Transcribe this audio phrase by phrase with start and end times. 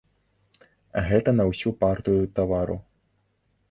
[1.11, 2.83] Гэта на ўсю партыю тавару.